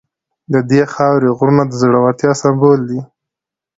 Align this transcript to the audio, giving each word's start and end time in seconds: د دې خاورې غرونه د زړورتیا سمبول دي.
د 0.53 0.55
دې 0.69 0.81
خاورې 0.93 1.29
غرونه 1.37 1.63
د 1.67 1.71
زړورتیا 1.81 2.31
سمبول 2.41 2.79
دي. 2.89 2.99